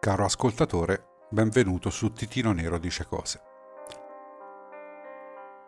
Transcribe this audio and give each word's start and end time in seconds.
Caro 0.00 0.24
ascoltatore, 0.24 1.26
benvenuto 1.28 1.90
su 1.90 2.12
Titino 2.12 2.52
Nero 2.52 2.78
dice 2.78 3.04
cose. 3.04 3.42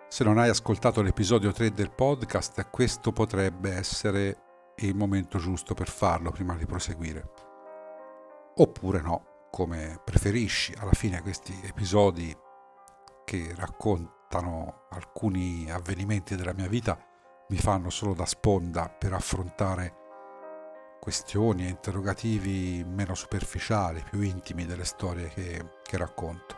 Se 0.06 0.22
non 0.22 0.38
hai 0.38 0.48
ascoltato 0.48 1.02
l'episodio 1.02 1.50
3 1.50 1.72
del 1.72 1.90
podcast, 1.90 2.70
questo 2.70 3.10
potrebbe 3.10 3.72
essere 3.72 4.74
il 4.76 4.94
momento 4.94 5.38
giusto 5.38 5.74
per 5.74 5.88
farlo 5.88 6.30
prima 6.30 6.54
di 6.54 6.64
proseguire. 6.64 7.32
Oppure 8.54 9.00
no, 9.00 9.48
come 9.50 10.00
preferisci. 10.04 10.74
Alla 10.78 10.92
fine 10.92 11.22
questi 11.22 11.60
episodi 11.64 12.32
che 13.24 13.52
raccontano 13.56 14.86
alcuni 14.90 15.68
avvenimenti 15.68 16.36
della 16.36 16.54
mia 16.54 16.68
vita 16.68 16.96
mi 17.48 17.58
fanno 17.58 17.90
solo 17.90 18.14
da 18.14 18.26
sponda 18.26 18.88
per 18.88 19.12
affrontare 19.12 19.99
questioni 21.00 21.64
e 21.64 21.70
interrogativi 21.70 22.84
meno 22.86 23.14
superficiali, 23.14 24.04
più 24.08 24.20
intimi 24.20 24.66
delle 24.66 24.84
storie 24.84 25.28
che, 25.28 25.78
che 25.82 25.96
racconto. 25.96 26.56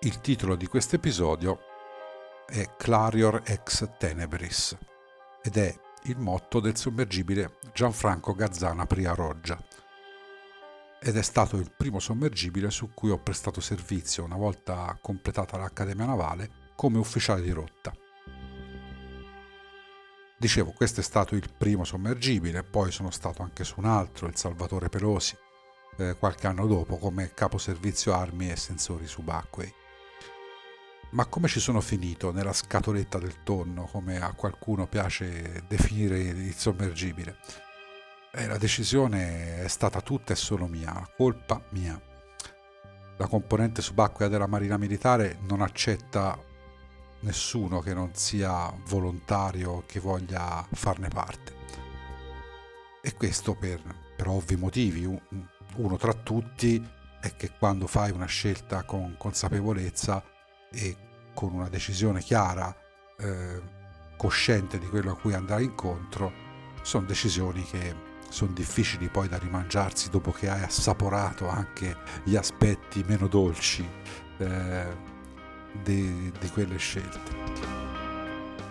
Il 0.00 0.20
titolo 0.20 0.54
di 0.54 0.66
questo 0.66 0.94
episodio 0.94 1.58
è 2.46 2.76
Clarior 2.76 3.42
ex 3.44 3.96
Tenebris 3.98 4.76
ed 5.42 5.56
è 5.56 5.74
il 6.04 6.18
motto 6.18 6.60
del 6.60 6.76
sommergibile 6.76 7.58
Gianfranco 7.72 8.34
Gazzana 8.34 8.86
Pria 8.86 9.12
Roggia 9.12 9.58
ed 11.00 11.16
è 11.16 11.22
stato 11.22 11.56
il 11.56 11.72
primo 11.76 11.98
sommergibile 11.98 12.70
su 12.70 12.90
cui 12.94 13.10
ho 13.10 13.18
prestato 13.18 13.60
servizio 13.60 14.24
una 14.24 14.36
volta 14.36 14.96
completata 15.00 15.56
l'Accademia 15.56 16.06
Navale 16.06 16.50
come 16.74 16.98
ufficiale 16.98 17.42
di 17.42 17.50
rotta. 17.50 17.92
Dicevo, 20.40 20.70
questo 20.70 21.00
è 21.00 21.02
stato 21.02 21.34
il 21.34 21.50
primo 21.52 21.82
sommergibile, 21.82 22.62
poi 22.62 22.92
sono 22.92 23.10
stato 23.10 23.42
anche 23.42 23.64
su 23.64 23.74
un 23.78 23.86
altro, 23.86 24.28
il 24.28 24.36
Salvatore 24.36 24.88
Pelosi, 24.88 25.36
eh, 25.96 26.14
qualche 26.16 26.46
anno 26.46 26.68
dopo 26.68 26.96
come 26.96 27.34
capo 27.34 27.58
servizio 27.58 28.14
armi 28.14 28.48
e 28.48 28.54
sensori 28.54 29.08
subacquei. 29.08 29.74
Ma 31.10 31.26
come 31.26 31.48
ci 31.48 31.58
sono 31.58 31.80
finito 31.80 32.30
nella 32.30 32.52
scatoletta 32.52 33.18
del 33.18 33.42
tonno, 33.42 33.88
come 33.90 34.20
a 34.20 34.32
qualcuno 34.34 34.86
piace 34.86 35.64
definire 35.66 36.20
il 36.20 36.54
sommergibile? 36.54 37.38
Eh, 38.30 38.46
la 38.46 38.58
decisione 38.58 39.64
è 39.64 39.68
stata 39.68 40.00
tutta 40.00 40.34
e 40.34 40.36
solo 40.36 40.68
mia, 40.68 41.04
colpa 41.16 41.60
mia. 41.70 42.00
La 43.16 43.26
componente 43.26 43.82
subacquea 43.82 44.28
della 44.28 44.46
Marina 44.46 44.76
Militare 44.76 45.38
non 45.48 45.62
accetta 45.62 46.38
nessuno 47.20 47.80
che 47.80 47.94
non 47.94 48.10
sia 48.14 48.72
volontario 48.86 49.84
che 49.86 50.00
voglia 50.00 50.66
farne 50.72 51.08
parte. 51.08 51.56
E 53.02 53.14
questo 53.14 53.54
per, 53.54 53.80
per 54.16 54.28
ovvi 54.28 54.56
motivi. 54.56 55.04
Uno 55.76 55.96
tra 55.96 56.12
tutti 56.12 56.84
è 57.20 57.36
che 57.36 57.52
quando 57.58 57.86
fai 57.86 58.10
una 58.10 58.26
scelta 58.26 58.84
con 58.84 59.16
consapevolezza 59.16 60.22
e 60.70 60.96
con 61.34 61.52
una 61.52 61.68
decisione 61.68 62.20
chiara, 62.20 62.74
eh, 63.18 63.60
cosciente 64.16 64.78
di 64.78 64.86
quello 64.88 65.12
a 65.12 65.16
cui 65.16 65.34
andrai 65.34 65.64
incontro, 65.64 66.46
sono 66.82 67.06
decisioni 67.06 67.62
che 67.64 68.06
sono 68.28 68.52
difficili 68.52 69.08
poi 69.08 69.28
da 69.28 69.38
rimangiarsi 69.38 70.10
dopo 70.10 70.32
che 70.32 70.50
hai 70.50 70.62
assaporato 70.62 71.48
anche 71.48 71.96
gli 72.24 72.36
aspetti 72.36 73.02
meno 73.06 73.26
dolci. 73.26 73.88
Eh, 74.38 75.16
di, 75.72 76.32
di 76.38 76.48
quelle 76.50 76.76
scelte. 76.76 77.36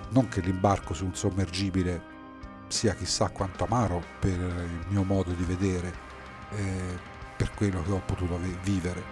Non 0.10 0.28
che 0.30 0.42
l'imbarco 0.42 0.94
su 0.94 1.06
un 1.06 1.16
sommergibile 1.16 2.16
sia 2.68 2.94
chissà 2.96 3.30
quanto 3.30 3.66
amaro 3.66 4.04
per 4.20 4.40
il 4.40 4.86
mio 4.90 5.04
modo 5.04 5.32
di 5.32 5.44
vedere, 5.44 5.94
eh, 6.52 7.00
per 7.36 7.52
quello 7.54 7.82
che 7.84 7.92
ho 7.92 8.02
potuto 8.06 8.40
vivere, 8.64 9.04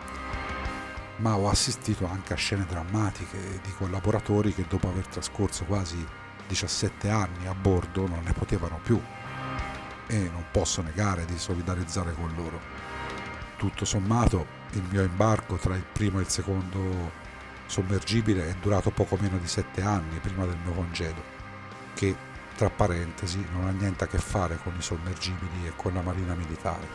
ma 1.17 1.37
ho 1.37 1.49
assistito 1.49 2.05
anche 2.05 2.33
a 2.33 2.37
scene 2.37 2.65
drammatiche 2.65 3.59
di 3.63 3.71
collaboratori 3.77 4.53
che 4.53 4.65
dopo 4.67 4.89
aver 4.89 5.07
trascorso 5.07 5.63
quasi 5.65 6.05
17 6.47 7.09
anni 7.09 7.47
a 7.47 7.53
bordo 7.53 8.07
non 8.07 8.21
ne 8.23 8.33
potevano 8.33 8.79
più 8.83 9.01
e 10.07 10.29
non 10.31 10.45
posso 10.51 10.81
negare 10.81 11.25
di 11.25 11.37
solidarizzare 11.37 12.13
con 12.13 12.31
loro. 12.35 12.59
Tutto 13.57 13.85
sommato 13.85 14.63
il 14.71 14.83
mio 14.89 15.03
imbarco 15.03 15.55
tra 15.55 15.75
il 15.75 15.85
primo 15.91 16.19
e 16.19 16.23
il 16.23 16.29
secondo 16.29 17.23
sommergibile 17.65 18.49
è 18.49 18.55
durato 18.61 18.91
poco 18.91 19.17
meno 19.19 19.37
di 19.37 19.47
sette 19.47 19.81
anni 19.81 20.19
prima 20.19 20.45
del 20.45 20.57
mio 20.63 20.73
congedo, 20.73 21.21
che 21.93 22.15
tra 22.55 22.69
parentesi 22.69 23.45
non 23.51 23.67
ha 23.67 23.71
niente 23.71 24.05
a 24.05 24.07
che 24.07 24.17
fare 24.17 24.57
con 24.63 24.75
i 24.77 24.81
sommergibili 24.81 25.67
e 25.67 25.73
con 25.75 25.93
la 25.93 26.01
marina 26.01 26.35
militare. 26.35 26.87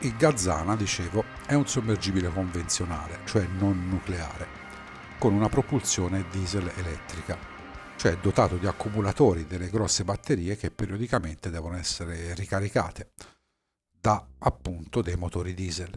Il 0.00 0.16
Gazzana, 0.16 0.76
dicevo, 0.76 1.24
è 1.46 1.54
un 1.54 1.66
sommergibile 1.66 2.32
convenzionale, 2.32 3.20
cioè 3.24 3.46
non 3.46 3.88
nucleare, 3.88 4.46
con 5.18 5.34
una 5.34 5.48
propulsione 5.48 6.24
diesel 6.30 6.70
elettrica, 6.76 7.36
cioè 7.96 8.16
dotato 8.16 8.56
di 8.56 8.66
accumulatori 8.66 9.46
delle 9.46 9.68
grosse 9.68 10.04
batterie 10.04 10.56
che 10.56 10.70
periodicamente 10.70 11.50
devono 11.50 11.76
essere 11.76 12.34
ricaricate 12.34 13.10
da 14.00 14.24
appunto 14.38 15.02
dei 15.02 15.16
motori 15.16 15.52
diesel 15.52 15.92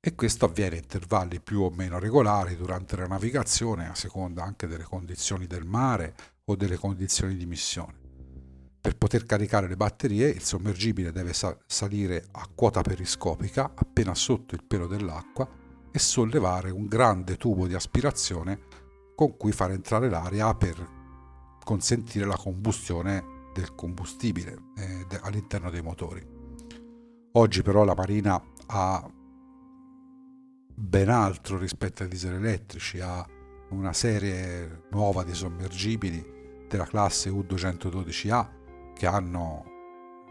e 0.00 0.14
questo 0.14 0.44
avviene 0.44 0.76
a 0.76 0.80
intervalli 0.80 1.40
più 1.40 1.62
o 1.62 1.70
meno 1.70 1.98
regolari 1.98 2.56
durante 2.56 2.96
la 2.96 3.06
navigazione 3.06 3.88
a 3.88 3.94
seconda 3.94 4.44
anche 4.44 4.66
delle 4.66 4.84
condizioni 4.84 5.46
del 5.46 5.64
mare 5.64 6.14
o 6.44 6.56
delle 6.56 6.76
condizioni 6.76 7.36
di 7.36 7.46
missione. 7.46 8.06
Per 8.80 8.96
poter 8.96 9.26
caricare 9.26 9.66
le 9.66 9.76
batterie 9.76 10.28
il 10.28 10.42
sommergibile 10.42 11.10
deve 11.10 11.32
salire 11.66 12.28
a 12.32 12.48
quota 12.54 12.80
periscopica 12.80 13.72
appena 13.74 14.14
sotto 14.14 14.54
il 14.54 14.64
pelo 14.64 14.86
dell'acqua 14.86 15.48
e 15.90 15.98
sollevare 15.98 16.70
un 16.70 16.86
grande 16.86 17.36
tubo 17.36 17.66
di 17.66 17.74
aspirazione 17.74 18.60
con 19.16 19.36
cui 19.36 19.50
far 19.50 19.72
entrare 19.72 20.08
l'aria 20.08 20.54
per 20.54 20.96
consentire 21.64 22.24
la 22.24 22.36
combustione 22.36 23.50
del 23.52 23.74
combustibile 23.74 24.56
eh, 24.76 25.06
all'interno 25.22 25.70
dei 25.70 25.82
motori. 25.82 26.24
Oggi 27.32 27.62
però 27.62 27.84
la 27.84 27.94
Marina 27.94 28.40
ha 28.66 29.10
ben 30.78 31.08
altro 31.08 31.58
rispetto 31.58 32.04
ai 32.04 32.08
diesel 32.08 32.34
elettrici, 32.34 33.00
ha 33.00 33.26
una 33.70 33.92
serie 33.92 34.84
nuova 34.90 35.24
di 35.24 35.34
sommergibili 35.34 36.64
della 36.68 36.86
classe 36.86 37.30
U212A 37.30 38.46
che 38.94 39.06
hanno 39.06 39.64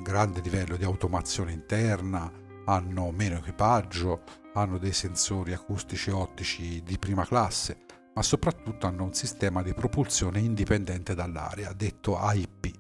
grande 0.02 0.40
livello 0.40 0.78
di 0.78 0.86
automazione 0.86 1.52
interna, 1.52 2.32
hanno 2.66 3.12
meno 3.12 3.38
equipaggio, 3.38 4.22
hanno 4.54 4.78
dei 4.78 4.94
sensori 4.94 5.54
acustici 5.54 6.10
e 6.10 6.14
ottici 6.14 6.82
di 6.82 6.98
prima 6.98 7.26
classe, 7.26 7.80
ma 8.14 8.22
soprattutto 8.22 8.88
hanno 8.88 9.04
un 9.04 9.14
sistema 9.14 9.62
di 9.62 9.74
propulsione 9.74 10.40
indipendente 10.40 11.14
dall'aria, 11.14 11.74
detto 11.74 12.18
AIP, 12.18 12.72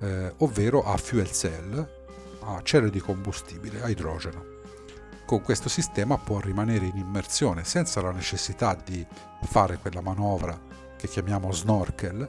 eh, 0.00 0.34
ovvero 0.38 0.82
a 0.82 0.96
fuel 0.96 1.30
cell, 1.30 1.78
a 2.40 2.60
celle 2.62 2.90
di 2.90 3.00
combustibile, 3.00 3.82
a 3.82 3.90
idrogeno 3.90 4.55
con 5.26 5.42
questo 5.42 5.68
sistema 5.68 6.16
può 6.16 6.38
rimanere 6.38 6.86
in 6.86 6.96
immersione 6.96 7.64
senza 7.64 8.00
la 8.00 8.12
necessità 8.12 8.78
di 8.82 9.04
fare 9.42 9.76
quella 9.78 10.00
manovra 10.00 10.58
che 10.96 11.08
chiamiamo 11.08 11.50
snorkel 11.52 12.28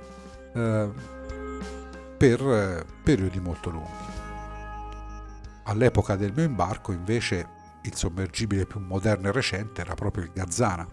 eh, 0.54 0.90
per 2.18 2.42
eh, 2.42 2.86
periodi 3.04 3.40
molto 3.40 3.70
lunghi. 3.70 4.16
All'epoca 5.66 6.16
del 6.16 6.34
mio 6.34 6.46
imbarco 6.46 6.92
invece 6.92 7.56
il 7.84 7.96
sommergibile 7.96 8.66
più 8.66 8.80
moderno 8.80 9.28
e 9.28 9.32
recente 9.32 9.82
era 9.82 9.94
proprio 9.94 10.24
il 10.24 10.32
Gazzana 10.34 10.88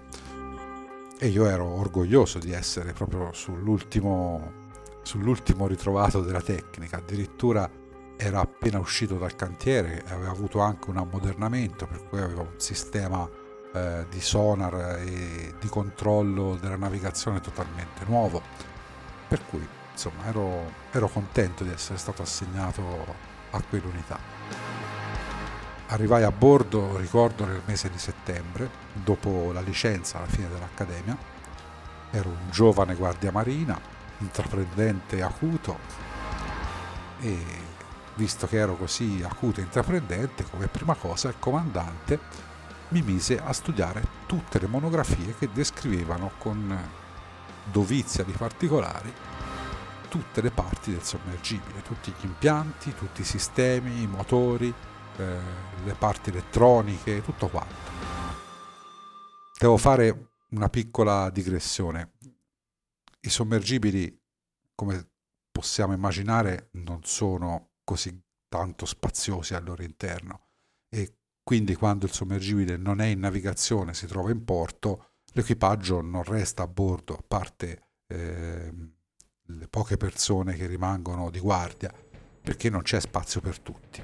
e 1.19 1.29
io 1.29 1.47
ero 1.47 1.65
orgoglioso 1.65 2.39
di 2.39 2.53
essere 2.53 2.93
proprio 2.93 3.33
sull'ultimo, 3.33 4.53
sull'ultimo 5.03 5.67
ritrovato 5.67 6.21
della 6.21 6.43
tecnica, 6.43 6.99
addirittura 6.99 7.71
era 8.17 8.41
appena 8.41 8.79
uscito 8.79 9.17
dal 9.17 9.35
cantiere, 9.35 10.05
aveva 10.09 10.31
avuto 10.31 10.61
anche 10.61 10.91
un 10.91 10.99
ammodernamento, 10.99 11.87
per 11.87 12.05
cui 12.09 12.21
aveva 12.21 12.43
un 12.43 12.55
sistema 12.59 13.29
eh, 13.73 14.07
di 14.09 14.21
sonar 14.21 15.01
e 15.05 15.55
di 15.59 15.69
controllo 15.69 16.57
della 16.61 16.77
navigazione 16.77 17.41
totalmente 17.41 18.05
nuovo. 18.07 18.41
Per 19.27 19.45
cui 19.47 19.67
insomma 19.91 20.27
ero, 20.27 20.73
ero 20.91 21.09
contento 21.09 21.65
di 21.65 21.71
essere 21.71 21.99
stato 21.99 22.23
assegnato 22.23 22.83
a 23.51 23.63
quell'unità. 23.69 24.19
Arrivai 25.89 26.23
a 26.23 26.31
bordo, 26.31 26.97
ricordo, 26.97 27.45
nel 27.45 27.63
mese 27.67 27.91
di 27.91 27.99
settembre, 27.99 28.69
dopo 28.93 29.53
la 29.53 29.61
licenza 29.61 30.19
alla 30.19 30.27
fine 30.27 30.49
dell'accademia. 30.49 31.17
Ero 32.11 32.29
un 32.29 32.51
giovane 32.51 32.95
guardia 32.95 33.31
marina, 33.31 33.79
intraprendente 34.19 35.17
e 35.17 35.23
acuto 35.23 35.79
e 37.21 37.37
visto 38.17 38.47
che 38.47 38.57
ero 38.57 38.77
così 38.77 39.23
acuto 39.25 39.61
e 39.61 39.65
intraprendente, 39.65 40.45
come 40.45 40.69
prima 40.69 40.95
cosa 40.95 41.29
il 41.29 41.39
comandante 41.39 42.19
mi 42.89 43.03
mise 43.03 43.41
a 43.41 43.53
studiare 43.53 44.07
tutte 44.27 44.59
le 44.59 44.67
monografie 44.67 45.35
che 45.37 45.51
descrivevano 45.53 46.33
con 46.39 47.03
dovizia 47.71 48.23
di 48.25 48.33
particolari 48.33 49.13
tutte 50.15 50.43
le 50.43 50.53
parti 50.53 50.93
del 50.93 51.03
sommergibile, 51.03 51.83
tutti 51.83 52.13
gli 52.13 52.25
impianti, 52.25 52.95
tutti 52.95 53.23
i 53.23 53.25
sistemi, 53.25 54.03
i 54.03 54.07
motori, 54.07 54.73
eh, 55.17 55.39
le 55.85 55.95
parti 55.95 56.31
elettroniche, 56.31 57.21
tutto 57.21 57.49
quanto. 57.49 57.91
Devo 59.59 59.77
fare 59.77 60.37
una 60.51 60.69
piccola 60.69 61.31
digressione. 61.31 62.13
I 63.23 63.29
sommergibili, 63.29 64.17
come 64.77 65.11
possiamo 65.51 65.95
immaginare, 65.95 66.69
non 66.75 67.01
sono 67.03 67.71
così 67.85 68.19
tanto 68.49 68.87
spaziosi 68.87 69.55
al 69.55 69.65
loro 69.65 69.83
interno 69.83 70.47
e 70.89 71.19
quindi 71.43 71.75
quando 71.75 72.07
il 72.07 72.13
sommergibile 72.13 72.77
non 72.77 73.01
è 73.01 73.07
in 73.07 73.21
navigazione, 73.21 73.93
si 73.93 74.07
trova 74.07 74.31
in 74.31 74.45
porto, 74.45 75.11
l'equipaggio 75.33 76.01
non 76.01 76.23
resta 76.23 76.63
a 76.63 76.67
bordo, 76.67 77.15
a 77.15 77.23
parte 77.27 77.89
eh, 78.07 78.73
le 79.43 79.69
poche 79.69 79.99
persone 79.99 80.55
che 80.55 80.67
rimangono 80.67 81.31
di 81.31 81.41
guardia, 81.41 81.93
perché 82.41 82.71
non 82.71 82.81
c'è 82.81 82.99
spazio 82.99 83.43
per 83.43 83.59
tutti. 83.61 84.03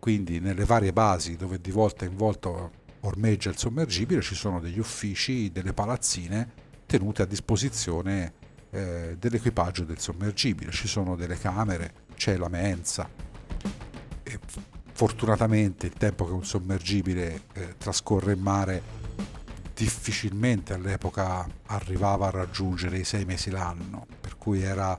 Quindi 0.00 0.40
nelle 0.40 0.64
varie 0.64 0.92
basi 0.92 1.36
dove 1.36 1.60
di 1.60 1.70
volta 1.70 2.04
in 2.04 2.16
volta 2.16 2.70
ormeggia 3.00 3.50
il 3.50 3.56
sommergibile 3.56 4.20
ci 4.20 4.34
sono 4.34 4.58
degli 4.58 4.78
uffici, 4.78 5.52
delle 5.52 5.72
palazzine 5.72 6.62
tenute 6.86 7.22
a 7.22 7.26
disposizione 7.26 8.34
eh, 8.70 9.16
dell'equipaggio 9.18 9.84
del 9.84 9.98
sommergibile. 9.98 10.72
Ci 10.72 10.88
sono 10.88 11.14
delle 11.14 11.38
camere, 11.38 12.03
c'è 12.14 12.36
la 12.36 12.48
mensa. 12.48 13.08
E 14.22 14.38
fortunatamente 14.92 15.86
il 15.86 15.94
tempo 15.94 16.24
che 16.24 16.32
un 16.32 16.44
sommergibile 16.44 17.42
eh, 17.52 17.74
trascorre 17.76 18.32
in 18.32 18.40
mare 18.40 18.82
difficilmente 19.74 20.72
all'epoca 20.72 21.46
arrivava 21.66 22.28
a 22.28 22.30
raggiungere 22.30 22.98
i 22.98 23.04
sei 23.04 23.24
mesi 23.24 23.50
l'anno, 23.50 24.06
per 24.20 24.38
cui 24.38 24.62
era 24.62 24.96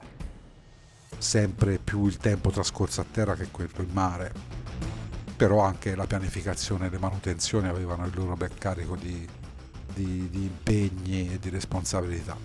sempre 1.18 1.80
più 1.80 2.06
il 2.06 2.18
tempo 2.18 2.52
trascorso 2.52 3.02
a 3.02 3.06
terra 3.10 3.36
che 3.36 3.48
quello 3.50 3.82
in 3.82 3.90
mare. 3.92 4.34
Però 5.36 5.62
anche 5.62 5.96
la 5.96 6.06
pianificazione 6.06 6.88
e 6.88 6.90
le 6.90 6.98
manutenzioni 6.98 7.68
avevano 7.68 8.06
il 8.06 8.14
loro 8.16 8.36
bel 8.36 8.54
carico 8.54 8.96
di, 8.96 9.28
di, 9.94 10.30
di 10.30 10.44
impegni 10.44 11.34
e 11.34 11.40
di 11.40 11.50
responsabilità. 11.50 12.38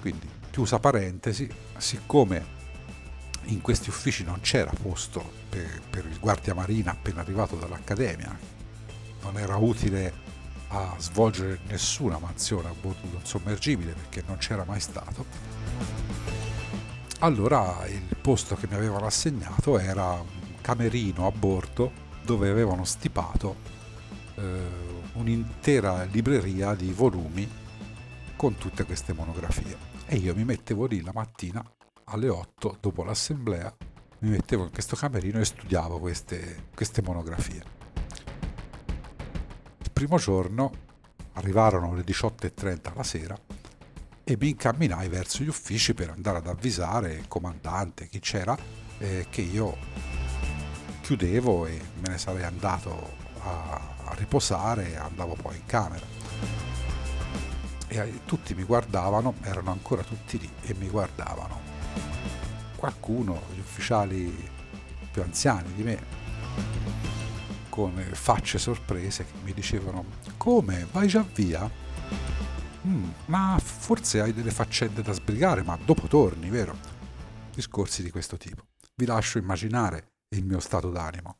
Quindi, 0.00 0.28
chiusa 0.50 0.78
parentesi, 0.78 1.50
siccome 1.76 2.55
in 3.46 3.60
questi 3.60 3.88
uffici 3.88 4.24
non 4.24 4.40
c'era 4.40 4.72
posto 4.80 5.32
per, 5.48 5.80
per 5.88 6.06
il 6.06 6.18
guardia 6.18 6.54
marina 6.54 6.92
appena 6.92 7.20
arrivato 7.20 7.56
dall'accademia, 7.56 8.38
non 9.22 9.38
era 9.38 9.56
utile 9.56 10.24
a 10.68 10.94
svolgere 10.98 11.60
nessuna 11.68 12.18
mansione 12.18 12.68
a 12.68 12.74
bordo 12.80 13.06
di 13.06 13.14
un 13.14 13.24
sommergibile 13.24 13.92
perché 13.92 14.22
non 14.26 14.38
c'era 14.38 14.64
mai 14.64 14.80
stato, 14.80 15.24
allora 17.20 17.86
il 17.86 18.16
posto 18.20 18.56
che 18.56 18.66
mi 18.66 18.74
avevano 18.74 19.06
assegnato 19.06 19.78
era 19.78 20.12
un 20.12 20.60
camerino 20.60 21.26
a 21.26 21.30
bordo 21.30 22.04
dove 22.22 22.50
avevano 22.50 22.84
stipato 22.84 23.56
eh, 24.34 24.42
un'intera 25.14 26.04
libreria 26.04 26.74
di 26.74 26.92
volumi 26.92 27.48
con 28.36 28.56
tutte 28.56 28.84
queste 28.84 29.12
monografie. 29.14 29.94
E 30.06 30.16
io 30.16 30.34
mi 30.34 30.44
mettevo 30.44 30.86
lì 30.86 31.00
la 31.02 31.12
mattina 31.14 31.64
alle 32.06 32.28
8 32.28 32.78
dopo 32.80 33.04
l'assemblea, 33.04 33.74
mi 34.20 34.30
mettevo 34.30 34.64
in 34.64 34.72
questo 34.72 34.96
camerino 34.96 35.38
e 35.38 35.44
studiavo 35.44 35.98
queste, 35.98 36.68
queste 36.74 37.02
monografie 37.02 37.76
primo 39.96 40.18
giorno 40.18 40.72
arrivarono 41.32 41.94
le 41.94 42.04
18.30 42.04 42.94
la 42.94 43.02
sera 43.02 43.34
e 44.22 44.36
mi 44.38 44.50
incamminai 44.50 45.08
verso 45.08 45.42
gli 45.42 45.48
uffici 45.48 45.94
per 45.94 46.10
andare 46.10 46.36
ad 46.36 46.48
avvisare 46.48 47.14
il 47.14 47.26
comandante, 47.28 48.06
chi 48.06 48.20
c'era, 48.20 48.54
eh, 48.98 49.26
che 49.30 49.40
io 49.40 49.74
chiudevo 51.00 51.64
e 51.64 51.80
me 51.94 52.08
ne 52.08 52.18
sarei 52.18 52.44
andato 52.44 53.10
a, 53.40 53.94
a 54.04 54.14
riposare 54.16 54.98
andavo 54.98 55.34
poi 55.40 55.56
in 55.56 55.64
camera. 55.64 56.04
E 57.88 57.96
eh, 57.96 58.20
tutti 58.26 58.54
mi 58.54 58.64
guardavano, 58.64 59.36
erano 59.44 59.70
ancora 59.70 60.02
tutti 60.02 60.38
lì 60.38 60.50
e 60.60 60.74
mi 60.74 60.90
guardavano. 60.90 61.65
Qualcuno, 62.76 63.42
gli 63.54 63.58
ufficiali 63.58 64.32
più 65.10 65.22
anziani 65.22 65.72
di 65.74 65.82
me, 65.82 65.98
con 67.68 67.94
facce 68.12 68.58
sorprese 68.58 69.24
che 69.24 69.32
mi 69.42 69.52
dicevano 69.52 70.04
come 70.36 70.86
vai 70.92 71.08
già 71.08 71.24
via? 71.34 71.70
Mm, 72.86 73.08
ma 73.26 73.58
forse 73.60 74.20
hai 74.20 74.32
delle 74.32 74.50
faccende 74.50 75.02
da 75.02 75.12
sbrigare, 75.12 75.62
ma 75.62 75.76
dopo 75.76 76.06
torni, 76.06 76.50
vero? 76.50 76.76
Discorsi 77.52 78.02
di 78.02 78.10
questo 78.10 78.36
tipo. 78.36 78.66
Vi 78.94 79.06
lascio 79.06 79.38
immaginare 79.38 80.12
il 80.34 80.44
mio 80.44 80.60
stato 80.60 80.90
d'animo. 80.90 81.38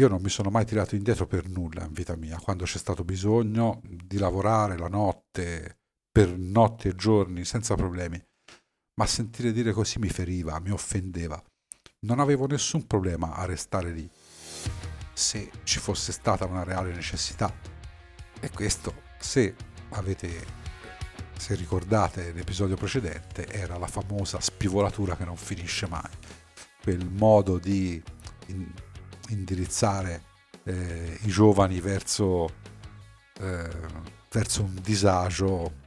Io 0.00 0.08
non 0.08 0.22
mi 0.22 0.30
sono 0.30 0.48
mai 0.48 0.64
tirato 0.64 0.94
indietro 0.94 1.26
per 1.26 1.48
nulla 1.48 1.84
in 1.84 1.92
vita 1.92 2.16
mia, 2.16 2.38
quando 2.38 2.64
c'è 2.64 2.78
stato 2.78 3.04
bisogno 3.04 3.82
di 3.84 4.16
lavorare 4.16 4.78
la 4.78 4.88
notte, 4.88 5.80
per 6.10 6.36
notti 6.36 6.88
e 6.88 6.94
giorni, 6.94 7.44
senza 7.44 7.74
problemi. 7.74 8.20
Ma 8.94 9.06
sentire 9.06 9.52
dire 9.52 9.72
così 9.72 9.98
mi 9.98 10.08
feriva, 10.08 10.58
mi 10.60 10.70
offendeva. 10.70 11.42
Non 12.00 12.20
avevo 12.20 12.46
nessun 12.46 12.86
problema 12.86 13.34
a 13.34 13.44
restare 13.44 13.90
lì 13.90 14.08
se 15.12 15.50
ci 15.64 15.78
fosse 15.78 16.12
stata 16.12 16.44
una 16.44 16.64
reale 16.64 16.92
necessità. 16.92 17.52
E 18.40 18.50
questo, 18.50 19.02
se 19.18 19.54
avete 19.90 20.60
se 21.42 21.56
ricordate 21.56 22.32
l'episodio 22.32 22.76
precedente, 22.76 23.48
era 23.48 23.76
la 23.76 23.88
famosa 23.88 24.38
spivolatura 24.40 25.16
che 25.16 25.24
non 25.24 25.36
finisce 25.36 25.88
mai, 25.88 26.08
quel 26.80 27.04
modo 27.04 27.58
di 27.58 28.00
in, 28.46 28.70
indirizzare 29.30 30.22
eh, 30.62 31.18
i 31.22 31.28
giovani 31.28 31.80
verso, 31.80 32.48
eh, 33.40 33.70
verso, 34.30 34.62
un 34.62 34.78
disagio 34.80 35.80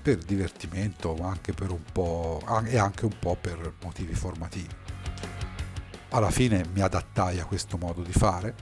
per 0.00 0.18
divertimento, 0.18 1.14
ma 1.14 1.28
anche 1.28 1.52
per 1.52 1.70
un 1.70 1.82
po' 1.92 2.40
e 2.64 2.78
anche 2.78 3.04
un 3.04 3.16
po' 3.18 3.36
per 3.40 3.74
motivi 3.82 4.14
formativi 4.14 4.68
alla 6.12 6.30
fine 6.30 6.64
mi 6.72 6.80
adattai 6.80 7.40
a 7.40 7.44
questo 7.44 7.78
modo 7.78 8.02
di 8.02 8.12
fare 8.12 8.54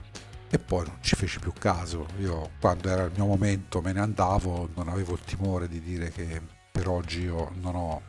e 0.49 0.59
poi 0.59 0.85
non 0.85 0.97
ci 1.01 1.15
feci 1.15 1.39
più 1.39 1.53
caso. 1.53 2.07
Io 2.19 2.51
quando 2.59 2.89
era 2.89 3.03
il 3.03 3.11
mio 3.13 3.25
momento 3.25 3.81
me 3.81 3.93
ne 3.93 4.01
andavo, 4.01 4.69
non 4.75 4.89
avevo 4.89 5.13
il 5.13 5.21
timore 5.21 5.67
di 5.67 5.81
dire 5.81 6.11
che 6.11 6.41
per 6.71 6.87
oggi 6.87 7.21
io 7.21 7.51
non 7.55 7.75
ho 7.75 8.01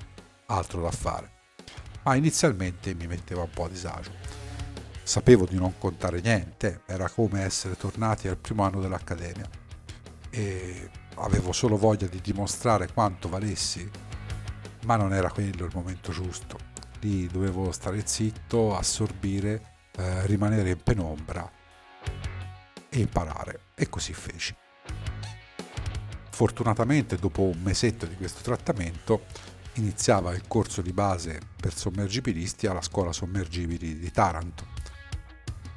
altro 0.46 0.82
da 0.82 0.90
fare. 0.90 1.30
Ma 2.02 2.14
inizialmente 2.16 2.94
mi 2.94 3.06
metteva 3.06 3.42
un 3.42 3.50
po' 3.50 3.64
a 3.64 3.68
disagio. 3.68 4.10
Sapevo 5.04 5.46
di 5.46 5.56
non 5.56 5.78
contare 5.78 6.20
niente, 6.20 6.82
era 6.86 7.08
come 7.08 7.42
essere 7.42 7.76
tornati 7.76 8.28
al 8.28 8.36
primo 8.36 8.64
anno 8.64 8.80
dell'accademia 8.80 9.48
e 10.30 10.90
avevo 11.16 11.52
solo 11.52 11.76
voglia 11.76 12.06
di 12.06 12.20
dimostrare 12.20 12.92
quanto 12.92 13.28
valessi, 13.28 13.88
ma 14.84 14.96
non 14.96 15.12
era 15.12 15.30
quello 15.30 15.64
il 15.64 15.72
momento 15.74 16.12
giusto 16.12 16.70
lì 17.02 17.26
dovevo 17.26 17.72
stare 17.72 18.06
zitto, 18.06 18.76
assorbire, 18.76 19.74
eh, 19.96 20.26
rimanere 20.26 20.70
in 20.70 20.82
penombra 20.82 21.50
e 22.88 22.98
imparare. 22.98 23.60
E 23.74 23.88
così 23.88 24.12
feci. 24.12 24.54
Fortunatamente 26.30 27.16
dopo 27.16 27.42
un 27.42 27.60
mesetto 27.62 28.06
di 28.06 28.16
questo 28.16 28.40
trattamento 28.42 29.26
iniziava 29.74 30.32
il 30.32 30.42
corso 30.46 30.82
di 30.82 30.92
base 30.92 31.40
per 31.56 31.74
sommergibilisti 31.74 32.66
alla 32.66 32.82
scuola 32.82 33.12
sommergibili 33.12 33.98
di 33.98 34.10
Taranto 34.10 34.66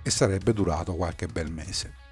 e 0.02 0.10
sarebbe 0.10 0.54
durato 0.54 0.96
qualche 0.96 1.28
bel 1.28 1.52
mese. 1.52 2.05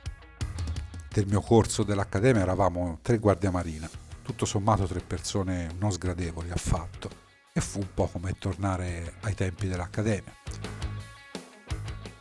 Del 1.13 1.27
mio 1.27 1.41
corso 1.41 1.83
dell'Accademia 1.83 2.41
eravamo 2.41 2.97
tre 3.03 3.19
guardia 3.19 3.51
marina, 3.51 3.87
tutto 4.23 4.45
sommato 4.45 4.87
tre 4.87 4.99
persone 4.99 5.69
non 5.77 5.91
sgradevoli 5.91 6.49
affatto 6.49 7.07
e 7.53 7.61
fu 7.61 7.77
un 7.77 7.89
po' 7.93 8.07
come 8.07 8.33
tornare 8.39 9.17
ai 9.21 9.35
tempi 9.35 9.67
dell'Accademia. 9.67 10.33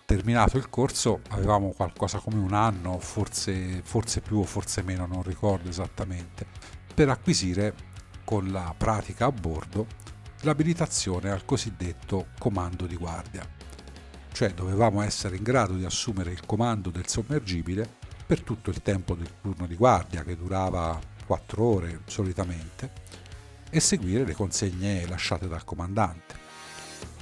Terminato 0.05 0.59
il 0.59 0.69
corso 0.69 1.23
avevamo 1.31 1.71
qualcosa 1.71 2.19
come 2.19 2.37
un 2.37 2.53
anno, 2.53 2.99
forse, 2.99 3.81
forse 3.83 4.21
più 4.21 4.41
o 4.41 4.45
forse 4.45 4.83
meno, 4.83 5.07
non 5.07 5.23
ricordo 5.23 5.71
esattamente, 5.71 6.45
per 6.95 7.09
acquisire 7.09 7.75
con 8.25 8.53
la 8.53 8.75
pratica 8.77 9.25
a 9.25 9.33
bordo 9.33 9.87
l'abilitazione 10.43 11.31
al 11.31 11.47
cosiddetto 11.47 12.27
comando 12.39 12.85
di 12.85 12.97
guardia. 12.97 13.49
Cioè 14.33 14.53
dovevamo 14.53 15.01
essere 15.01 15.37
in 15.37 15.43
grado 15.43 15.73
di 15.77 15.87
assumere 15.87 16.31
il 16.31 16.45
comando 16.45 16.91
del 16.91 17.09
sommergibile 17.09 18.01
per 18.33 18.41
tutto 18.41 18.71
il 18.71 18.81
tempo 18.81 19.15
del 19.15 19.31
turno 19.43 19.67
di 19.67 19.77
guardia 19.77 20.23
che 20.23 20.39
durava 20.39 20.99
4 21.27 21.63
ore 21.63 22.01
solitamente 22.07 22.91
e 23.69 23.79
seguire 23.79 24.25
le 24.25 24.33
consegne 24.33 25.07
lasciate 25.07 25.49
dal 25.49 25.65
comandante. 25.65 26.35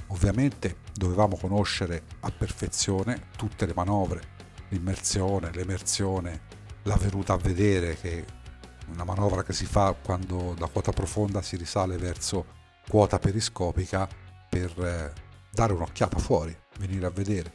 Ovviamente 0.07 0.77
dovevamo 0.93 1.35
conoscere 1.35 2.03
a 2.21 2.31
perfezione 2.31 3.23
tutte 3.35 3.65
le 3.65 3.73
manovre, 3.75 4.21
l'immersione, 4.69 5.51
l'emersione, 5.51 6.43
la 6.83 6.95
venuta 6.95 7.33
a 7.33 7.37
vedere 7.37 7.97
che 7.97 8.25
una 8.93 9.03
manovra 9.03 9.43
che 9.43 9.51
si 9.51 9.65
fa 9.65 9.93
quando 10.01 10.55
da 10.57 10.67
quota 10.67 10.93
profonda 10.93 11.41
si 11.41 11.57
risale 11.57 11.97
verso 11.97 12.45
quota 12.87 13.19
periscopica 13.19 14.07
per 14.49 14.71
eh, 14.81 15.11
dare 15.51 15.73
un'occhiata 15.73 16.17
fuori, 16.19 16.57
venire 16.77 17.05
a 17.05 17.11
vedere. 17.11 17.53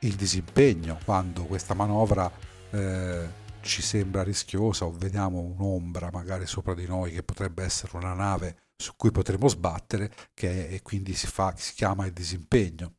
Il 0.00 0.14
disimpegno, 0.14 0.98
quando 1.04 1.44
questa 1.44 1.74
manovra 1.74 2.48
eh, 2.72 3.28
ci 3.60 3.80
sembra 3.82 4.22
rischiosa 4.22 4.84
o 4.84 4.90
vediamo 4.90 5.40
un'ombra 5.40 6.10
magari 6.10 6.46
sopra 6.46 6.74
di 6.74 6.86
noi 6.86 7.12
che 7.12 7.22
potrebbe 7.22 7.62
essere 7.62 7.96
una 7.96 8.14
nave 8.14 8.70
su 8.76 8.94
cui 8.96 9.12
potremo 9.12 9.48
sbattere, 9.48 10.12
che 10.34 10.68
è, 10.68 10.74
e 10.74 10.82
quindi 10.82 11.14
si, 11.14 11.26
fa, 11.26 11.54
si 11.56 11.72
chiama 11.74 12.04
il 12.06 12.12
disimpegno. 12.12 12.96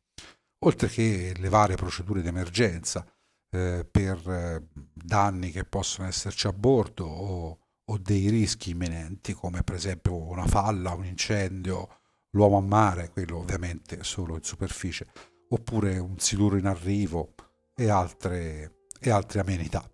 Oltre 0.60 0.88
che 0.88 1.34
le 1.36 1.48
varie 1.50 1.76
procedure 1.76 2.22
di 2.22 2.28
emergenza 2.28 3.06
eh, 3.50 3.86
per 3.88 4.18
eh, 4.26 4.66
danni 4.72 5.50
che 5.50 5.64
possono 5.64 6.08
esserci 6.08 6.46
a 6.46 6.52
bordo 6.52 7.04
o, 7.04 7.58
o 7.84 7.98
dei 7.98 8.30
rischi 8.30 8.70
imminenti, 8.70 9.34
come 9.34 9.62
per 9.62 9.74
esempio 9.74 10.16
una 10.16 10.46
falla, 10.46 10.94
un 10.94 11.04
incendio, 11.04 12.00
l'uomo 12.30 12.56
a 12.58 12.62
mare, 12.62 13.10
quello 13.10 13.38
ovviamente 13.38 14.02
solo 14.02 14.36
in 14.36 14.42
superficie, 14.42 15.06
oppure 15.50 15.98
un 15.98 16.18
siluro 16.18 16.56
in 16.56 16.66
arrivo 16.66 17.34
e 17.74 17.90
altre, 17.90 18.83
e 19.08 19.12
altre 19.12 19.40
amenità. 19.40 19.88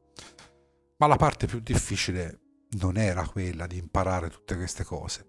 Ma 0.99 1.07
la 1.07 1.17
parte 1.17 1.47
più 1.47 1.61
difficile 1.61 2.41
non 2.79 2.97
era 2.97 3.27
quella 3.27 3.67
di 3.67 3.79
imparare 3.79 4.29
tutte 4.29 4.57
queste 4.57 4.85
cose, 4.85 5.27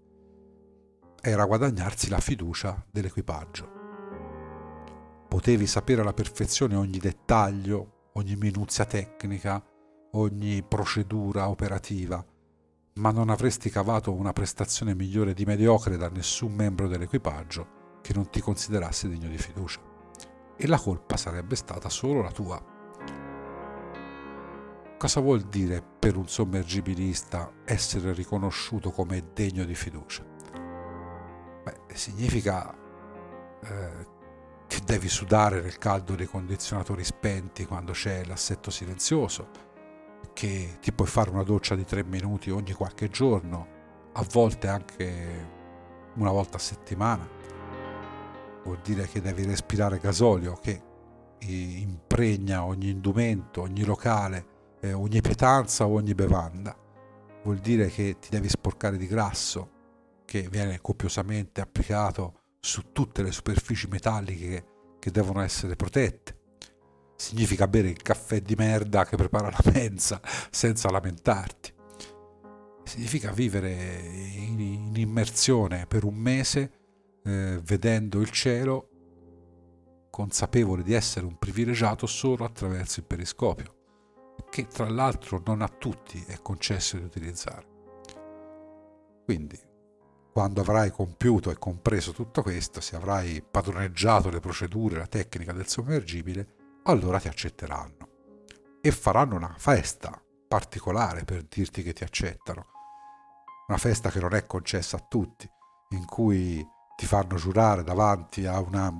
era 1.20 1.44
guadagnarsi 1.44 2.08
la 2.08 2.18
fiducia 2.18 2.84
dell'equipaggio. 2.90 3.80
Potevi 5.28 5.66
sapere 5.66 6.00
alla 6.00 6.12
perfezione 6.12 6.74
ogni 6.74 6.98
dettaglio, 6.98 8.10
ogni 8.14 8.36
minuzia 8.36 8.84
tecnica, 8.84 9.64
ogni 10.12 10.62
procedura 10.62 11.48
operativa, 11.48 12.24
ma 12.94 13.10
non 13.10 13.30
avresti 13.30 13.70
cavato 13.70 14.12
una 14.12 14.32
prestazione 14.32 14.94
migliore 14.94 15.32
di 15.32 15.44
mediocre 15.44 15.96
da 15.96 16.08
nessun 16.08 16.52
membro 16.52 16.88
dell'equipaggio 16.88 18.00
che 18.02 18.12
non 18.12 18.28
ti 18.28 18.40
considerasse 18.40 19.08
degno 19.08 19.28
di 19.28 19.38
fiducia. 19.38 19.80
E 20.56 20.66
la 20.66 20.78
colpa 20.78 21.16
sarebbe 21.16 21.54
stata 21.54 21.88
solo 21.88 22.20
la 22.20 22.32
tua. 22.32 22.71
Cosa 25.02 25.18
vuol 25.18 25.40
dire 25.40 25.82
per 25.82 26.16
un 26.16 26.28
sommergibilista 26.28 27.54
essere 27.64 28.12
riconosciuto 28.12 28.92
come 28.92 29.30
degno 29.34 29.64
di 29.64 29.74
fiducia? 29.74 30.24
Beh, 31.64 31.92
significa 31.92 32.72
eh, 33.64 34.06
che 34.68 34.80
devi 34.84 35.08
sudare 35.08 35.60
nel 35.60 35.76
caldo 35.78 36.14
dei 36.14 36.26
condizionatori 36.26 37.02
spenti 37.02 37.66
quando 37.66 37.90
c'è 37.90 38.24
l'assetto 38.26 38.70
silenzioso, 38.70 39.48
che 40.32 40.78
ti 40.80 40.92
puoi 40.92 41.08
fare 41.08 41.30
una 41.30 41.42
doccia 41.42 41.74
di 41.74 41.84
tre 41.84 42.04
minuti 42.04 42.50
ogni 42.50 42.72
qualche 42.72 43.08
giorno, 43.08 43.66
a 44.12 44.24
volte 44.30 44.68
anche 44.68 45.48
una 46.14 46.30
volta 46.30 46.58
a 46.58 46.60
settimana. 46.60 47.28
Vuol 48.62 48.78
dire 48.84 49.08
che 49.08 49.20
devi 49.20 49.42
respirare 49.42 49.98
gasolio 49.98 50.52
che 50.52 50.80
impregna 51.40 52.64
ogni 52.64 52.90
indumento, 52.90 53.62
ogni 53.62 53.84
locale, 53.84 54.51
eh, 54.82 54.92
ogni 54.92 55.22
pietanza, 55.22 55.86
ogni 55.86 56.14
bevanda. 56.14 56.76
Vuol 57.44 57.58
dire 57.58 57.88
che 57.88 58.18
ti 58.20 58.28
devi 58.28 58.48
sporcare 58.48 58.98
di 58.98 59.06
grasso 59.06 59.70
che 60.26 60.48
viene 60.50 60.80
copiosamente 60.80 61.62
applicato 61.62 62.40
su 62.60 62.92
tutte 62.92 63.22
le 63.22 63.32
superfici 63.32 63.88
metalliche 63.88 64.66
che 64.98 65.10
devono 65.10 65.40
essere 65.40 65.74
protette 65.74 66.40
significa 67.22 67.68
bere 67.68 67.88
il 67.88 68.02
caffè 68.02 68.40
di 68.40 68.56
merda 68.56 69.04
che 69.04 69.16
prepara 69.16 69.48
la 69.48 69.70
mensa 69.72 70.20
senza 70.50 70.90
lamentarti. 70.90 71.72
Significa 72.82 73.30
vivere 73.30 73.70
in, 73.70 74.58
in 74.58 74.92
immersione 74.96 75.86
per 75.86 76.02
un 76.02 76.16
mese 76.16 76.72
eh, 77.24 77.60
vedendo 77.62 78.20
il 78.20 78.30
cielo 78.30 78.88
consapevole 80.10 80.82
di 80.82 80.92
essere 80.92 81.24
un 81.24 81.38
privilegiato 81.38 82.06
solo 82.06 82.44
attraverso 82.44 82.98
il 83.00 83.06
periscopio, 83.06 83.81
che 84.50 84.66
tra 84.66 84.88
l'altro 84.88 85.42
non 85.44 85.62
a 85.62 85.68
tutti 85.68 86.22
è 86.26 86.40
concesso 86.42 86.96
di 86.96 87.04
utilizzare. 87.04 87.66
Quindi, 89.24 89.58
quando 90.32 90.60
avrai 90.60 90.90
compiuto 90.90 91.50
e 91.50 91.58
compreso 91.58 92.12
tutto 92.12 92.42
questo, 92.42 92.80
se 92.80 92.96
avrai 92.96 93.42
padroneggiato 93.42 94.30
le 94.30 94.40
procedure, 94.40 94.96
la 94.96 95.06
tecnica 95.06 95.52
del 95.52 95.68
sommergibile, 95.68 96.80
allora 96.84 97.20
ti 97.20 97.28
accetteranno 97.28 98.08
e 98.80 98.90
faranno 98.90 99.36
una 99.36 99.54
festa 99.56 100.20
particolare 100.48 101.24
per 101.24 101.44
dirti 101.44 101.82
che 101.82 101.92
ti 101.92 102.02
accettano. 102.02 102.66
Una 103.68 103.78
festa 103.78 104.10
che 104.10 104.20
non 104.20 104.34
è 104.34 104.46
concessa 104.46 104.96
a 104.96 105.06
tutti, 105.08 105.48
in 105.90 106.04
cui 106.04 106.66
ti 106.96 107.06
fanno 107.06 107.36
giurare 107.36 107.84
davanti 107.84 108.46
a 108.46 108.58
una, 108.60 108.92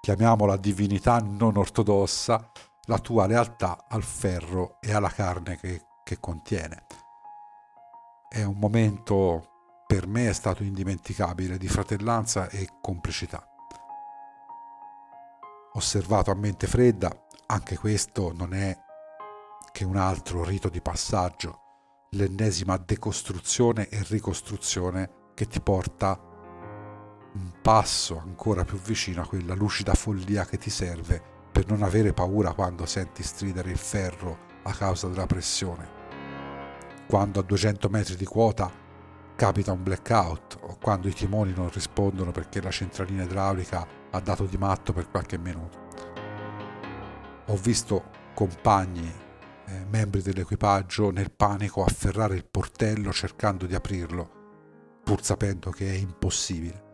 chiamiamola 0.00 0.56
divinità 0.56 1.18
non 1.18 1.56
ortodossa, 1.56 2.50
la 2.90 2.98
tua 2.98 3.26
lealtà 3.26 3.86
al 3.88 4.02
ferro 4.02 4.78
e 4.80 4.92
alla 4.92 5.10
carne 5.10 5.56
che, 5.56 5.80
che 6.02 6.18
contiene. 6.18 6.86
È 8.28 8.42
un 8.42 8.58
momento 8.58 9.84
per 9.86 10.08
me 10.08 10.28
è 10.28 10.32
stato 10.32 10.64
indimenticabile 10.64 11.56
di 11.56 11.68
fratellanza 11.68 12.48
e 12.48 12.68
complicità 12.80 13.44
osservato 15.74 16.32
a 16.32 16.34
mente 16.34 16.66
fredda, 16.66 17.26
anche 17.46 17.78
questo 17.78 18.32
non 18.36 18.54
è 18.54 18.76
che 19.70 19.84
un 19.84 19.96
altro 19.96 20.42
rito 20.42 20.68
di 20.68 20.80
passaggio, 20.80 21.60
l'ennesima 22.10 22.76
decostruzione 22.76 23.88
e 23.88 24.02
ricostruzione 24.08 25.30
che 25.34 25.46
ti 25.46 25.60
porta 25.60 26.18
un 27.34 27.52
passo 27.62 28.18
ancora 28.18 28.64
più 28.64 28.78
vicino 28.78 29.22
a 29.22 29.26
quella 29.26 29.54
lucida 29.54 29.94
follia 29.94 30.44
che 30.44 30.58
ti 30.58 30.70
serve 30.70 31.38
per 31.60 31.68
non 31.68 31.82
avere 31.82 32.14
paura 32.14 32.54
quando 32.54 32.86
senti 32.86 33.22
stridere 33.22 33.70
il 33.70 33.76
ferro 33.76 34.48
a 34.62 34.72
causa 34.72 35.08
della 35.08 35.26
pressione. 35.26 35.98
Quando 37.06 37.38
a 37.38 37.42
200 37.42 37.90
metri 37.90 38.16
di 38.16 38.24
quota 38.24 38.72
capita 39.36 39.72
un 39.72 39.82
blackout 39.82 40.56
o 40.62 40.78
quando 40.80 41.06
i 41.06 41.12
timoni 41.12 41.52
non 41.52 41.68
rispondono 41.68 42.30
perché 42.30 42.62
la 42.62 42.70
centralina 42.70 43.24
idraulica 43.24 43.86
ha 44.10 44.20
dato 44.20 44.46
di 44.46 44.56
matto 44.56 44.94
per 44.94 45.10
qualche 45.10 45.36
minuto. 45.36 45.88
Ho 47.48 47.56
visto 47.56 48.04
compagni, 48.32 49.12
eh, 49.66 49.84
membri 49.90 50.22
dell'equipaggio, 50.22 51.10
nel 51.10 51.30
panico 51.30 51.84
afferrare 51.84 52.36
il 52.36 52.46
portello 52.50 53.12
cercando 53.12 53.66
di 53.66 53.74
aprirlo, 53.74 54.30
pur 55.04 55.22
sapendo 55.22 55.70
che 55.70 55.90
è 55.90 55.94
impossibile, 55.94 56.89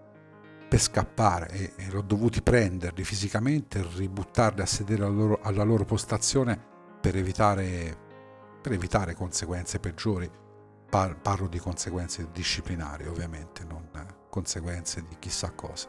per 0.68 0.80
scappare 0.80 1.49
e, 1.50 1.73
e 1.76 1.90
l'ho 1.90 2.02
dovuti 2.02 2.42
prenderli 2.42 3.04
fisicamente 3.04 3.87
ributtarli 3.94 4.61
a 4.61 4.66
sedere 4.66 5.04
alla 5.04 5.14
loro, 5.14 5.40
alla 5.42 5.62
loro 5.62 5.85
postazione 5.85 6.58
per 7.00 7.16
evitare, 7.16 7.96
per 8.61 8.73
evitare 8.73 9.14
conseguenze 9.14 9.78
peggiori 9.78 10.30
Par- 10.88 11.18
parlo 11.20 11.49
di 11.49 11.58
conseguenze 11.58 12.28
disciplinari 12.32 13.08
ovviamente, 13.08 13.64
non 13.64 13.88
conseguenze 14.30 15.04
di 15.08 15.16
chissà 15.18 15.50
cosa. 15.50 15.88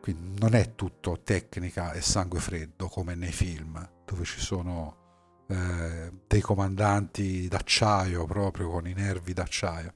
Quindi 0.00 0.38
non 0.38 0.54
è 0.54 0.74
tutto 0.74 1.20
tecnica 1.22 1.92
e 1.92 2.00
sangue 2.00 2.38
freddo 2.38 2.86
come 2.88 3.14
nei 3.14 3.32
film, 3.32 3.90
dove 4.04 4.24
ci 4.24 4.38
sono 4.38 5.42
eh, 5.48 6.12
dei 6.26 6.40
comandanti 6.40 7.48
d'acciaio 7.48 8.24
proprio 8.26 8.70
con 8.70 8.86
i 8.86 8.92
nervi 8.92 9.32
d'acciaio. 9.32 9.94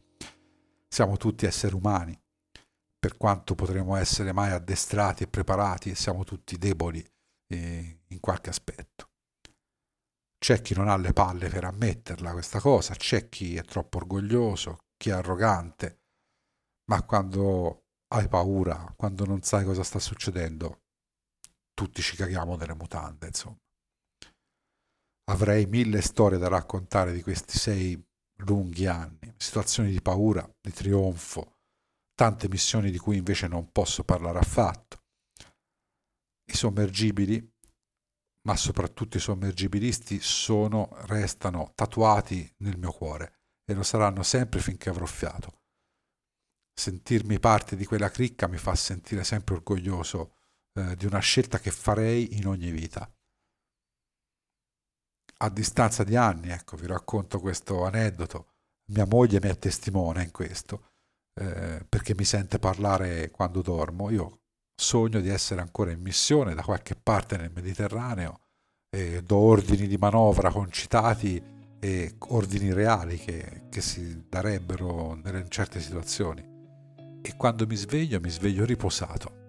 Siamo 0.88 1.16
tutti 1.16 1.46
esseri 1.46 1.74
umani, 1.74 2.18
per 3.02 3.16
quanto 3.16 3.56
potremo 3.56 3.96
essere 3.96 4.32
mai 4.32 4.52
addestrati 4.52 5.24
e 5.24 5.26
preparati, 5.26 5.92
siamo 5.96 6.22
tutti 6.22 6.56
deboli 6.56 7.04
eh, 7.48 8.02
in 8.06 8.20
qualche 8.20 8.50
aspetto. 8.50 9.10
C'è 10.38 10.62
chi 10.62 10.72
non 10.74 10.88
ha 10.88 10.96
le 10.96 11.12
palle 11.12 11.48
per 11.48 11.64
ammetterla 11.64 12.30
questa 12.30 12.60
cosa, 12.60 12.94
c'è 12.94 13.28
chi 13.28 13.56
è 13.56 13.64
troppo 13.64 13.96
orgoglioso, 13.96 14.84
chi 14.96 15.08
è 15.08 15.14
arrogante, 15.14 16.02
ma 16.90 17.02
quando 17.02 17.86
hai 18.14 18.28
paura, 18.28 18.94
quando 18.96 19.24
non 19.24 19.42
sai 19.42 19.64
cosa 19.64 19.82
sta 19.82 19.98
succedendo, 19.98 20.82
tutti 21.74 22.02
ci 22.02 22.14
caghiamo 22.14 22.54
nelle 22.54 22.76
mutande, 22.76 23.26
insomma. 23.26 23.58
Avrei 25.24 25.66
mille 25.66 26.00
storie 26.00 26.38
da 26.38 26.46
raccontare 26.46 27.12
di 27.12 27.22
questi 27.22 27.58
sei 27.58 28.00
lunghi 28.44 28.86
anni, 28.86 29.34
situazioni 29.38 29.90
di 29.90 30.00
paura, 30.00 30.48
di 30.60 30.70
trionfo, 30.70 31.56
tante 32.14 32.48
missioni 32.48 32.90
di 32.90 32.98
cui 32.98 33.16
invece 33.16 33.48
non 33.48 33.70
posso 33.72 34.04
parlare 34.04 34.38
affatto. 34.38 35.02
I 36.44 36.54
sommergibili 36.54 37.52
ma 38.42 38.56
soprattutto 38.56 39.16
i 39.16 39.20
sommergibilisti 39.20 40.20
sono, 40.20 40.88
restano 41.06 41.72
tatuati 41.74 42.52
nel 42.58 42.78
mio 42.78 42.92
cuore 42.92 43.40
e 43.64 43.74
lo 43.74 43.82
saranno 43.82 44.22
sempre 44.22 44.60
finché 44.60 44.88
avrò 44.88 45.06
fiato. 45.06 45.60
Sentirmi 46.74 47.38
parte 47.38 47.76
di 47.76 47.84
quella 47.84 48.10
cricca 48.10 48.48
mi 48.48 48.56
fa 48.56 48.74
sentire 48.74 49.24
sempre 49.24 49.54
orgoglioso 49.54 50.36
eh, 50.72 50.96
di 50.96 51.06
una 51.06 51.20
scelta 51.20 51.58
che 51.58 51.70
farei 51.70 52.36
in 52.36 52.46
ogni 52.46 52.70
vita. 52.70 53.08
A 55.38 55.48
distanza 55.50 56.02
di 56.02 56.16
anni, 56.16 56.50
ecco, 56.50 56.76
vi 56.76 56.86
racconto 56.86 57.40
questo 57.40 57.84
aneddoto. 57.84 58.48
Mia 58.86 59.06
moglie 59.06 59.38
mi 59.40 59.48
è 59.48 59.58
testimone 59.58 60.24
in 60.24 60.30
questo, 60.30 60.91
eh, 61.34 61.84
perché 61.88 62.14
mi 62.14 62.24
sente 62.24 62.58
parlare 62.58 63.30
quando 63.30 63.62
dormo. 63.62 64.10
Io 64.10 64.40
sogno 64.74 65.20
di 65.20 65.28
essere 65.28 65.60
ancora 65.60 65.90
in 65.90 66.00
missione 66.00 66.54
da 66.54 66.62
qualche 66.62 66.96
parte 66.96 67.36
nel 67.36 67.52
Mediterraneo, 67.54 68.40
e 68.94 69.22
do 69.22 69.36
ordini 69.36 69.86
di 69.86 69.96
manovra 69.96 70.50
concitati 70.50 71.42
e 71.80 72.14
ordini 72.18 72.74
reali 72.74 73.16
che, 73.16 73.62
che 73.70 73.80
si 73.80 74.26
darebbero 74.28 75.18
in 75.24 75.46
certe 75.48 75.80
situazioni. 75.80 76.44
E 77.22 77.36
quando 77.36 77.66
mi 77.66 77.76
sveglio, 77.76 78.20
mi 78.20 78.28
sveglio 78.28 78.66
riposato. 78.66 79.40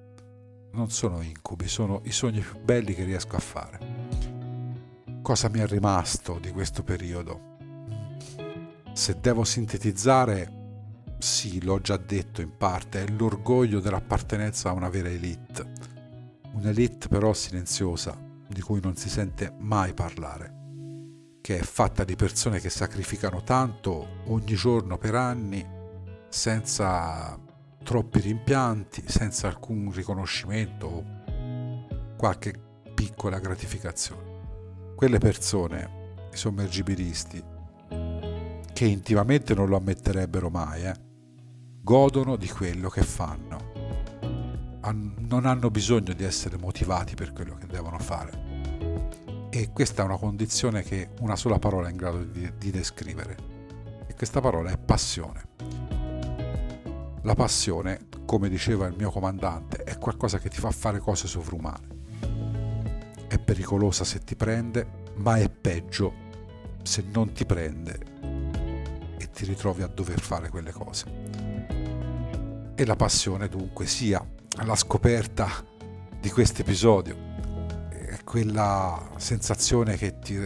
Non 0.72 0.90
sono 0.90 1.22
incubi, 1.22 1.68
sono 1.68 2.02
i 2.06 2.12
sogni 2.12 2.40
più 2.40 2.60
belli 2.62 2.96
che 2.96 3.04
riesco 3.04 3.36
a 3.36 3.40
fare. 3.40 3.80
Cosa 5.22 5.50
mi 5.50 5.60
è 5.60 5.68
rimasto 5.68 6.40
di 6.40 6.52
questo 6.52 6.84
periodo? 6.84 7.58
Se 8.94 9.20
devo 9.20 9.44
sintetizzare, 9.44 10.63
sì, 11.24 11.64
l'ho 11.64 11.80
già 11.80 11.96
detto 11.96 12.42
in 12.42 12.58
parte, 12.58 13.06
è 13.06 13.08
l'orgoglio 13.08 13.80
dell'appartenenza 13.80 14.70
a 14.70 14.74
una 14.74 14.90
vera 14.90 15.08
elite. 15.08 15.72
Un'elite 16.52 17.08
però 17.08 17.32
silenziosa, 17.32 18.16
di 18.46 18.60
cui 18.60 18.82
non 18.82 18.98
si 18.98 19.10
sente 19.10 19.56
mai 19.58 19.94
parlare, 19.94 21.38
che 21.40 21.60
è 21.60 21.64
fatta 21.64 22.04
di 22.04 22.18
persone 22.18 22.60
che 22.60 22.70
sacrificano 22.70 23.42
tanto 23.42 24.22
ogni 24.26 24.54
giorno 24.56 24.98
per 24.98 25.16
anni 25.16 25.66
senza 26.28 27.40
troppi 27.84 28.20
rimpianti, 28.20 29.04
senza 29.08 29.48
alcun 29.48 29.94
riconoscimento 29.94 30.88
o 30.88 31.04
qualche 32.18 32.54
piccola 32.94 33.40
gratificazione. 33.40 34.94
Quelle 34.94 35.20
persone, 35.20 36.18
i 36.34 36.36
sommergibilisti, 36.36 37.42
che 38.74 38.86
intimamente 38.86 39.54
non 39.54 39.70
lo 39.70 39.78
ammetterebbero 39.78 40.50
mai, 40.50 40.84
eh, 40.84 41.12
godono 41.84 42.38
di 42.38 42.48
quello 42.48 42.88
che 42.88 43.04
fanno. 43.04 43.72
non 44.84 45.46
hanno 45.46 45.70
bisogno 45.70 46.14
di 46.14 46.24
essere 46.24 46.58
motivati 46.58 47.14
per 47.14 47.34
quello 47.34 47.56
che 47.56 47.68
devono 47.68 48.00
fare. 48.00 49.50
E 49.50 49.70
questa 49.74 50.02
è 50.02 50.06
una 50.06 50.18
condizione 50.18 50.82
che 50.82 51.10
una 51.20 51.36
sola 51.36 51.60
parola 51.60 51.88
è 51.88 51.92
in 51.92 51.98
grado 51.98 52.24
di, 52.24 52.50
di 52.58 52.72
descrivere. 52.72 53.36
E 54.08 54.14
questa 54.14 54.40
parola 54.40 54.72
è 54.72 54.78
passione. 54.78 55.48
La 57.24 57.36
passione, 57.36 58.08
come 58.26 58.48
diceva 58.48 58.88
il 58.88 58.96
mio 58.98 59.12
comandante, 59.12 59.84
è 59.84 59.98
qualcosa 59.98 60.40
che 60.40 60.50
ti 60.50 60.60
fa 60.60 60.72
fare 60.72 61.00
cose 61.00 61.28
sovrumane. 61.28 61.88
È 63.28 63.38
pericolosa 63.40 64.06
se 64.06 64.20
ti 64.20 64.36
prende, 64.36 64.88
ma 65.16 65.36
è 65.36 65.50
peggio 65.50 66.14
se 66.82 67.04
non 67.12 67.34
ti 67.34 67.46
prende 67.46 68.13
ti 69.34 69.46
ritrovi 69.46 69.82
a 69.82 69.88
dover 69.88 70.20
fare 70.22 70.50
quelle 70.50 70.72
cose. 70.72 71.06
E 72.76 72.86
la 72.86 72.96
passione 72.96 73.50
dunque 73.50 73.86
sia 73.86 74.26
la 74.66 74.76
scoperta 74.76 75.50
di 76.20 76.30
questo 76.30 76.62
episodio, 76.62 77.18
è 77.90 78.24
quella 78.24 79.12
sensazione 79.18 79.98
che, 79.98 80.20
ti, 80.20 80.40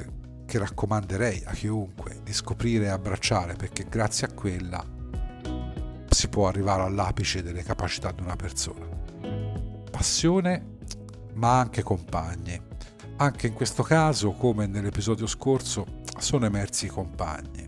che 0.46 0.58
raccomanderei 0.58 1.44
a 1.46 1.52
chiunque 1.52 2.22
di 2.24 2.34
scoprire 2.34 2.86
e 2.86 2.90
abbracciare 2.90 3.56
perché 3.56 3.86
grazie 3.88 4.28
a 4.28 4.32
quella 4.32 4.84
si 6.10 6.30
può 6.30 6.48
arrivare 6.48 6.84
all'apice 6.84 7.44
delle 7.44 7.64
capacità 7.64 8.12
di 8.12 8.24
una 8.24 8.36
persona. 8.36 8.88
Passione, 9.92 10.78
ma 11.34 11.60
anche 11.60 11.84
compagni. 11.84 12.60
Anche 13.18 13.48
in 13.48 13.54
questo 13.54 13.84
caso, 13.84 14.32
come 14.32 14.68
nell'episodio 14.68 15.28
scorso, 15.28 15.86
sono 16.18 16.46
emersi 16.46 16.86
i 16.86 16.90
compagni. 16.90 17.67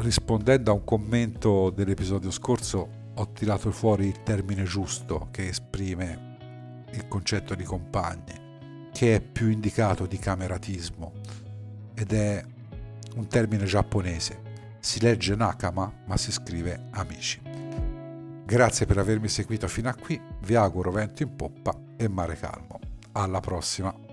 Rispondendo 0.00 0.70
a 0.70 0.74
un 0.74 0.84
commento 0.84 1.70
dell'episodio 1.70 2.30
scorso, 2.30 2.88
ho 3.14 3.32
tirato 3.32 3.70
fuori 3.70 4.06
il 4.06 4.22
termine 4.22 4.64
giusto 4.64 5.28
che 5.30 5.48
esprime 5.48 6.86
il 6.92 7.06
concetto 7.06 7.54
di 7.54 7.64
compagni, 7.64 8.88
che 8.92 9.16
è 9.16 9.20
più 9.20 9.48
indicato 9.48 10.06
di 10.06 10.18
cameratismo 10.18 11.12
ed 11.94 12.12
è 12.12 12.44
un 13.14 13.26
termine 13.26 13.64
giapponese 13.64 14.48
si 14.80 15.00
legge 15.00 15.36
Nakama, 15.36 15.92
ma 16.06 16.16
si 16.16 16.32
scrive 16.32 16.88
Amici. 16.92 17.40
Grazie 18.44 18.86
per 18.86 18.98
avermi 18.98 19.28
seguito 19.28 19.68
fino 19.68 19.88
a 19.88 19.94
qui, 19.94 20.20
vi 20.40 20.54
auguro 20.54 20.90
vento 20.90 21.22
in 21.22 21.36
poppa 21.36 21.78
e 21.96 22.08
mare 22.08 22.36
calmo. 22.36 22.80
Alla 23.12 23.40
prossima! 23.40 24.09